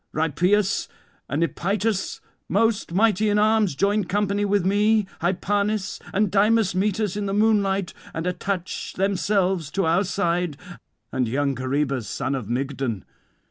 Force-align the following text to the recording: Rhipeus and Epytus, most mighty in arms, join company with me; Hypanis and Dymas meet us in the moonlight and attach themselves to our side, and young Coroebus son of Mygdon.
Rhipeus 0.13 0.87
and 1.29 1.43
Epytus, 1.43 2.21
most 2.49 2.91
mighty 2.91 3.29
in 3.29 3.37
arms, 3.37 3.75
join 3.75 4.05
company 4.05 4.43
with 4.45 4.65
me; 4.65 5.05
Hypanis 5.21 5.99
and 6.11 6.31
Dymas 6.31 6.73
meet 6.73 6.99
us 6.99 7.15
in 7.15 7.27
the 7.27 7.35
moonlight 7.35 7.93
and 8.11 8.25
attach 8.25 8.93
themselves 8.93 9.69
to 9.69 9.85
our 9.85 10.03
side, 10.03 10.57
and 11.11 11.27
young 11.27 11.53
Coroebus 11.53 12.07
son 12.07 12.33
of 12.33 12.49
Mygdon. 12.49 13.05